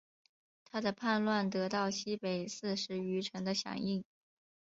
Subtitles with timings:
[0.63, 4.03] 他的叛乱得到西北四十余城的响应。